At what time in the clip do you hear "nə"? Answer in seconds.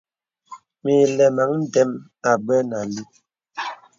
2.69-2.75